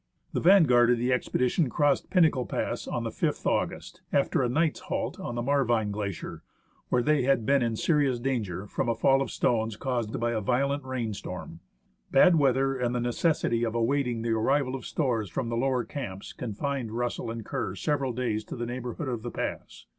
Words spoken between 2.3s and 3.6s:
Pass on the 5th